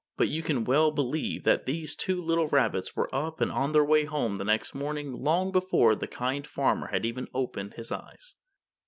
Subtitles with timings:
[0.17, 3.85] But you can well believe that these two little rabbits were up and on their
[3.85, 8.33] way home the next morning long before the Kind Farmer had even opened his eyes.